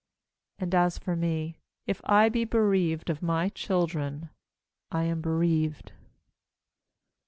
And 0.57 0.73
as 0.73 0.97
for 0.97 1.15
me, 1.15 1.59
if 1.85 2.01
I 2.05 2.27
be 2.27 2.43
bereaved 2.43 3.11
of 3.11 3.21
my 3.21 3.49
children, 3.49 4.31
I 4.91 5.03
am 5.03 5.21
bereaved. 5.21 5.91